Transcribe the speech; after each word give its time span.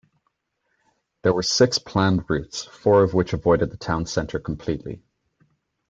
There 1.21 1.31
were 1.31 1.43
six 1.43 1.77
planned 1.77 2.27
routes, 2.27 2.63
four 2.65 3.03
of 3.03 3.13
which 3.13 3.33
avoided 3.33 3.69
the 3.69 3.77
town 3.77 4.07
centre 4.07 4.39
completely. 4.39 5.03